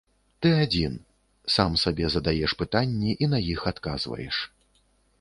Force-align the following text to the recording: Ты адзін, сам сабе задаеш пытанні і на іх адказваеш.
Ты 0.45 0.53
адзін, 0.63 0.95
сам 1.57 1.77
сабе 1.83 2.05
задаеш 2.15 2.51
пытанні 2.65 3.15
і 3.27 3.31
на 3.37 3.47
іх 3.53 3.59
адказваеш. 3.77 4.35